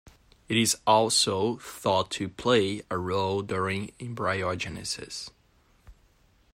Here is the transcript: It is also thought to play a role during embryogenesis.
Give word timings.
It 0.49 0.57
is 0.57 0.75
also 0.87 1.57
thought 1.57 2.09
to 2.13 2.27
play 2.27 2.81
a 2.89 2.97
role 2.97 3.43
during 3.43 3.89
embryogenesis. 3.99 5.29